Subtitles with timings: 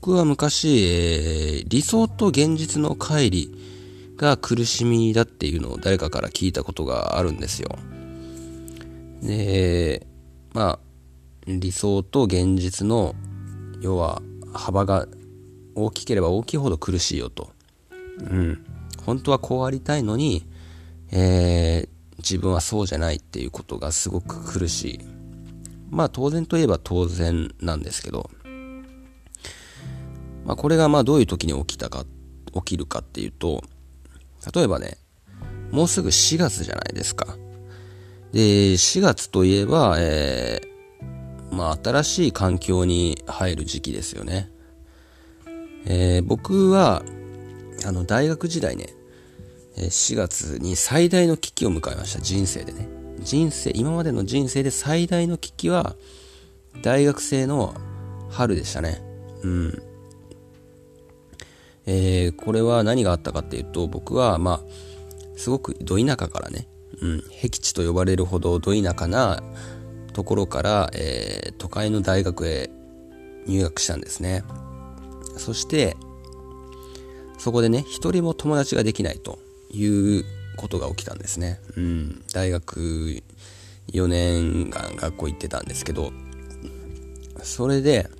[0.00, 3.58] 僕は昔、えー、理想と現実の乖離
[4.16, 7.76] が苦しみだっていうのを誰かから聞いたことがあるんですよ。
[9.22, 10.06] で、
[10.54, 10.78] まあ、
[11.48, 13.16] 理想と現実の、
[13.80, 14.22] 要は
[14.54, 15.08] 幅が
[15.74, 17.50] 大きければ大きいほど苦しいよと。
[18.20, 18.64] うん。
[19.04, 20.46] 本当はこうありたいのに、
[21.10, 25.00] えー、自分はそうじゃないっていうことがすごく苦しい。
[25.90, 28.30] まあ当然といえば当然なんですけど、
[30.48, 32.06] まあこれがまあどういう時に起きたか、
[32.54, 33.62] 起きるかっていうと、
[34.54, 34.96] 例えばね、
[35.70, 37.36] もうすぐ4月じゃないですか。
[38.32, 44.50] で、4月といえば、えー、まあ新しい環境に入る時期ですよね。
[45.84, 47.02] えー、僕は、
[47.84, 48.86] あの、大学時代ね、
[49.76, 52.88] 4月に最大の危機を迎えました、人生でね。
[53.20, 55.94] 人生、今までの人生で最大の危機は、
[56.80, 57.74] 大学生の
[58.30, 59.02] 春でしたね。
[59.42, 59.82] うん。
[61.90, 66.68] えー、これは何があったかっていうと、僕は、まあ、すごくど田舎からね、
[67.00, 69.42] うん、僻地と呼ばれるほどど田舎な
[70.12, 72.68] ところから、えー、都会の大学へ
[73.46, 74.44] 入学したんですね。
[75.38, 75.96] そして、
[77.38, 79.38] そこでね、一人も友達ができないと
[79.70, 79.86] い
[80.18, 80.24] う
[80.58, 81.58] ことが起きたんですね。
[81.74, 83.22] うん、大学
[83.92, 86.12] 4年間学校行ってたんですけど、
[87.42, 88.10] それで、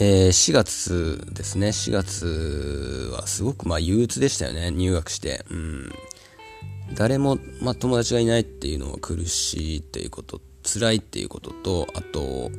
[0.00, 1.68] えー、4月ですね。
[1.68, 4.72] 4月はすごくまあ憂鬱でしたよね。
[4.72, 5.44] 入学して。
[5.50, 5.92] うん。
[6.94, 12.50] 誰も、まあ、友達がいないっていうのは苦しいっていうこと、辛いっていうことと、あと、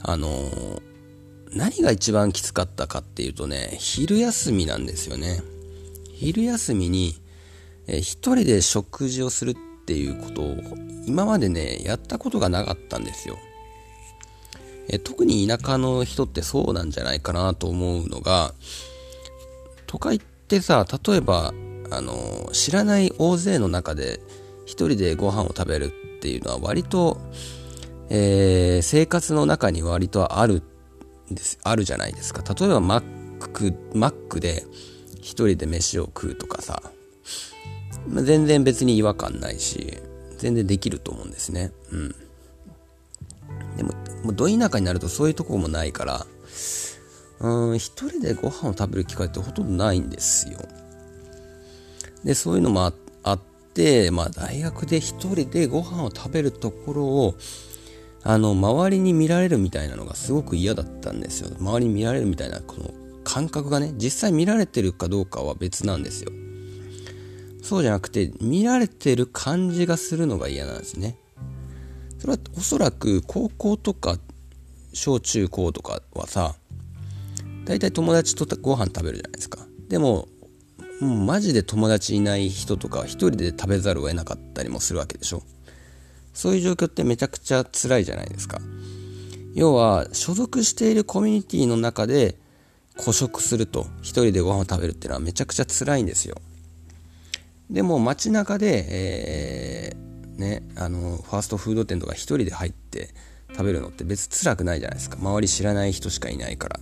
[0.00, 0.82] あのー、
[1.54, 5.42] 何が一番きつかったかっていうとね、昼休みなんですよね。
[6.14, 7.14] 昼休みに、
[7.86, 10.56] えー、一人で食事をするっていうことを
[11.06, 13.36] 今までね、やったことがなかったんですよ。
[14.92, 18.54] え特に田舎の人ってそうなんじゃないかなと思うのが、
[19.86, 21.54] 都会ってさ、例えば、
[21.90, 24.20] あの、知らない大勢の中で
[24.66, 25.88] 一人でご飯を食べるっ
[26.20, 27.18] ていうのは割と、
[28.10, 30.62] えー、生活の中に割とある
[31.30, 32.42] です、あるじゃないですか。
[32.54, 33.02] 例えばマッ
[33.52, 34.64] ク、マックで
[35.16, 36.82] 一人で飯を食うとかさ、
[38.08, 39.98] 全然別に違和感ないし、
[40.38, 41.72] 全然できると思うんですね。
[41.90, 42.14] うん。
[43.76, 43.92] でも、
[44.24, 46.26] もうど田舎になるとそういうとこもないから、
[47.40, 50.58] うん、一人でご飯を食べる機会ってほとんどないんですよ。
[52.24, 52.88] で、そういうのもあ
[53.32, 53.40] っ
[53.74, 57.34] て、まあ大学で一人でご飯を食べるところを、
[58.22, 61.50] あの、周りに見られるみたいなのがすごく嫌だったんですよ。
[61.58, 62.90] 周りに見られるみたいな、この
[63.24, 66.30] 感覚がね、実際見られてるかどうかは別なんですよ。
[67.62, 71.16] そうじゃなくて、見られてる感じがするのが嫌なんですね。
[72.22, 74.16] それはおそらく高校とか
[74.92, 76.54] 小中高とかはさ
[77.64, 79.66] 大体友達とご飯食べるじゃないですか。
[79.88, 80.28] でも
[81.00, 85.42] もうマジで友達いない人とか一人で食べざるを得なかったりもするわけでしょ。
[86.32, 88.60] そういう状況ってめちゃくちゃ辛いじゃないですか。
[89.54, 92.36] 要は所属しているコミュニティの中で
[92.98, 96.36] 孤食すると一人でご飯を食べるっていうのはめちゃくちゃ辛いんですよ。
[97.68, 100.11] でも街中で、えー
[100.42, 103.14] ね、あの、ファーストフード店とか一人で入って
[103.52, 105.16] 食べるのって別に辛くないじゃないですか。
[105.20, 106.80] 周り知らない人しかいないから。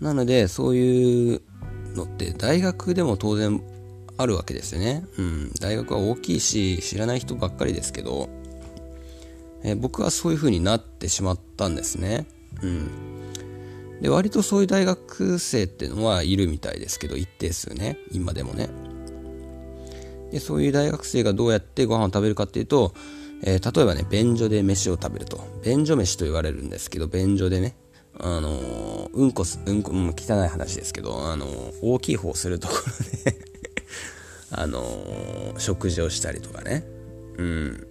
[0.00, 1.42] なので、そういう
[1.94, 3.60] のって大学でも当然
[4.16, 5.04] あるわけですよね。
[5.18, 5.52] うん。
[5.60, 8.28] 大学は大きいし、知らない人ばっかりですけど、
[9.64, 12.26] え僕はそういう風になってしまったんですね。
[12.62, 12.90] うん。
[14.00, 17.98] で、割とそういう大学生っていうのはいるみたいですけど、一定数ね。
[18.12, 18.68] 今でもね。
[20.30, 22.92] でそういう大学生がどうやってご飯を食べるかっていうと、
[23.42, 25.40] えー、例えばね、便所で飯を食べると。
[25.64, 27.76] 便所飯と言われるんですけど、便所でね、
[28.18, 33.38] あのー、うんこす、うんこ、う、汚い話ですけど、あのー、大きい方するところで
[34.50, 36.84] あのー、食事をしたりとかね、
[37.36, 37.86] うん、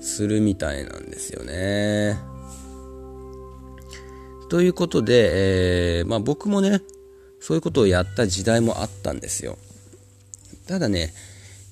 [0.00, 2.18] するみたいなんですよね。
[4.48, 6.80] ということで、えー、まあ僕もね、
[7.38, 9.58] そういうことをやった時代もあったんですよ。
[10.66, 11.12] ただね、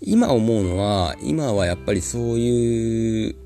[0.00, 3.36] 今思うのは、今はやっぱりそういう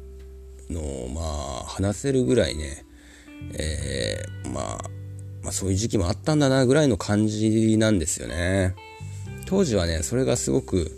[0.70, 2.84] のをまあ話せるぐらいね、
[3.58, 4.90] えー、まあ、
[5.42, 8.74] まあそういう時期もあったんだなぐらいの感じなんですよね。
[9.46, 10.90] 当時はね、それがすごく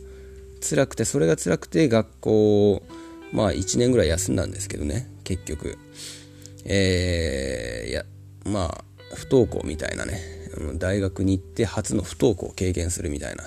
[0.60, 2.82] 辛くて、それが辛くて学校、
[3.32, 5.78] まあ1年ぐらい休んだんですけどね、結局。
[6.64, 8.04] えー、いや、
[8.46, 8.84] まあ、
[9.14, 10.20] 不登校みたいなね、
[10.78, 13.44] 大学に行って初の不登校を経験するみたいな。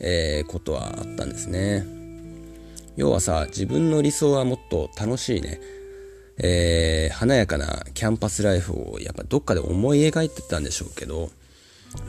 [0.00, 1.86] えー、ことはあったんですね。
[2.96, 5.60] 要はさ、自分の理想はもっと楽しいね、
[6.38, 11.30] えー、華やかなキャンパスライフをやっぱどっかで思い描いてたんでしょうけど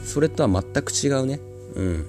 [0.04, 1.40] それとは全く違うね。
[1.76, 2.06] うん。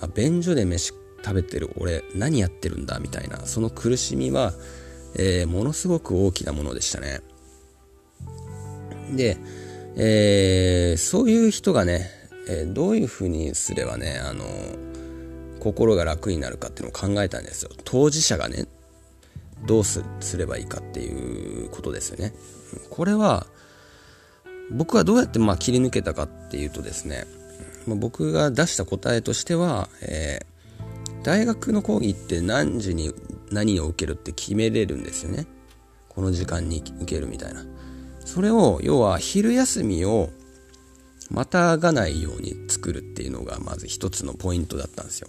[0.00, 0.92] あ便所で飯
[1.24, 2.98] 食べてる俺何やってるんだ？
[2.98, 4.52] みたいなその苦しみは、
[5.14, 7.20] えー、ものすごく大きなものでしたね。
[9.14, 9.38] で、
[9.96, 12.10] えー、そういう人がね、
[12.48, 14.44] えー、どういうふうにすればねあの
[15.66, 17.70] 心が楽になるかっていうのを考えたんですよ。
[17.84, 18.66] 当事者がね
[19.66, 20.04] どうす
[20.36, 22.32] ればいいかっていうことですよね。
[22.88, 23.48] これは
[24.70, 27.26] 僕はどうやってまあ切り抜けたかっていうとですね
[27.86, 33.12] 僕が出した答えとしては、えー、大学の講義って何時に
[33.50, 35.46] 何を受けるって決めれるんですよね。
[36.08, 37.64] この時間に受けるみたいな。
[38.24, 40.30] それを要は昼休みを
[41.28, 45.28] またがないように作るっていうのがまず一つのポイントだったんですよ。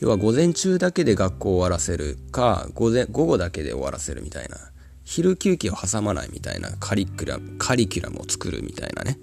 [0.00, 4.56] 要は午前中だけで学校を終わらせるか午前午後だけで終わらせるみたいな。
[5.02, 9.18] 昼休憩を挟まないみたいなカリキュラムカリキュラムを作るみたいなね。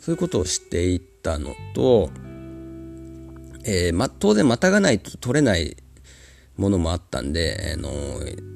[0.00, 2.10] そういうことをしていったのと、
[3.64, 5.76] えー、ま、当然またがないと取れない
[6.56, 7.90] ものもあったんで、あの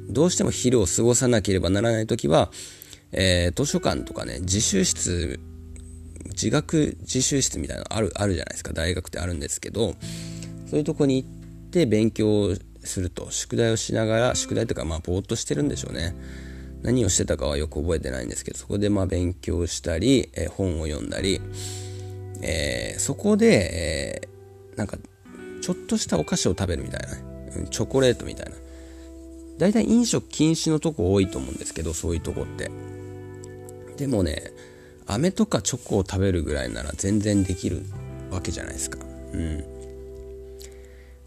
[0.09, 2.53] どうしても昼を過ごさなければならない時は、
[3.11, 5.41] えー、図書館とかね自習室
[6.27, 8.73] 自学自習室みたいなのあるあるじゃないですか。
[8.73, 9.97] 大学ってあるんですけど
[10.75, 16.17] そういうとこに行って勉強すると宿題をしながら宿題とかまあぼーっとしてるんでしょうね。
[16.83, 21.41] 何をしてたかはよく覚えてないんですけどそこでまあ勉強したり、えー、本を読んだり、
[22.43, 24.27] えー、そこで、
[24.73, 24.99] えー、なんか
[25.63, 27.69] ちょっとしたお菓子を食べるみたいなね。
[27.71, 28.57] チョコレートみたいな。
[29.59, 32.69] 大体飲食禁止のとこ多いと思うんですけどそういうとこって。
[33.97, 34.51] でもね
[35.07, 37.85] 飴とかチョコを食べるぐらいなら全然できる
[38.33, 38.99] わけじゃないですか。
[39.35, 39.74] うん。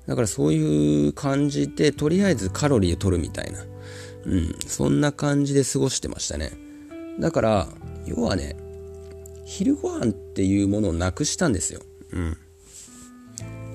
[0.07, 3.59] だからそういう感じでとりあえずカロリーを取るみたいな
[4.27, 6.51] うん、そんな感じで過ごしてましたね。
[7.17, 7.67] だから、
[8.05, 8.57] 要はね、
[9.45, 11.81] 昼ご飯っていうものをなくしたんですよ。
[12.11, 12.37] うん。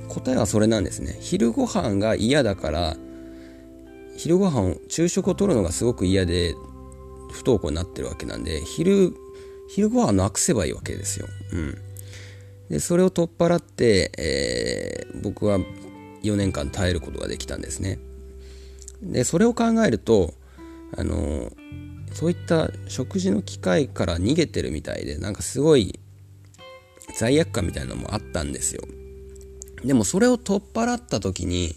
[0.08, 1.16] 答えはそれなんですね。
[1.20, 2.96] 昼ご飯が嫌だから、
[4.16, 6.54] 昼ご飯を、昼食をとるのがすごく嫌で、
[7.32, 9.14] 不登校になってるわけなんで、昼、
[9.70, 11.26] 昼ご飯なくせばいいわけですよ。
[11.52, 11.78] うん。
[12.68, 15.58] で、それを取っ払って、えー、僕は
[16.22, 17.98] 4年間耐えることができたんですね。
[19.02, 20.34] で、それを考えると、
[20.96, 21.50] あの
[22.12, 25.98] そういった食事の機会から逃げてるみたいでなんかすごい
[27.16, 28.82] 罪悪感みたいなのもあったんですよ。
[29.84, 31.74] でもそれを取っ払った時に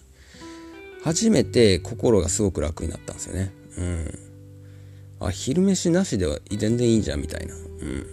[1.03, 3.53] 初めて心がすごく楽になったんですよね。
[3.77, 4.19] うん。
[5.21, 7.55] あ昼飯なしでは全然いいじゃんみたいな。
[7.55, 8.05] うん。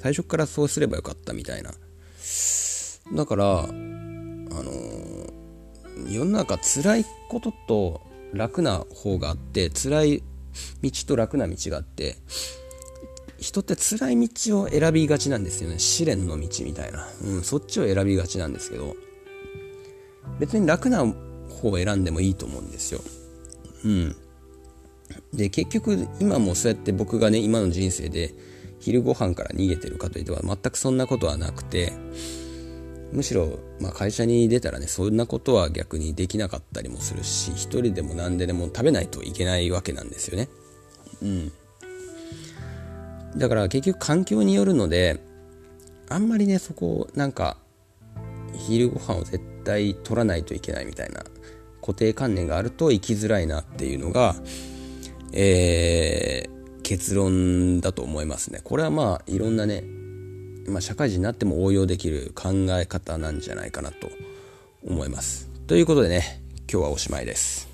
[0.00, 1.72] 最初からそうすればよかったみたいな。
[3.14, 5.01] だからあのー、
[6.08, 8.00] 世の中辛いことと
[8.32, 10.22] 楽な方があって辛い
[10.82, 12.16] 道と楽な道があって
[13.38, 15.78] 人って辛い道を選びがちなんですよね。
[15.78, 18.94] 試練の道みたいな、うん、そっちを選びがちなんですけど
[20.38, 23.00] 別に楽な方を選んでもいいと思うんですよ。
[23.84, 24.16] うん。
[25.34, 28.34] で結局今もそうやって僕がね今の人生で
[28.78, 31.92] 昼ご飯から逃げてるかといっては全くそんなことはなくて
[33.12, 40.48] むしろ、まあ、会社に出たらねそんなことは逆にできなかったりもするし一人でも何ででも食べないといけないわけなんですよね。
[41.22, 41.52] うん。
[43.36, 45.20] だから結局環境によるので
[46.08, 47.56] あんまりねそこなんか
[48.54, 51.24] 昼ご飯を絶対取らないといけないみたいな
[51.80, 54.34] 固定観念があると生きづらいなっていうのが
[55.32, 58.60] えー、結論だと思いますね。
[58.62, 59.82] これはまあいろんなね
[60.66, 64.08] まあ、社会人になっても応用できる考え方なんじゃないかなと
[64.86, 65.48] 思います。
[65.66, 67.71] ということでね、今日はおしまいです。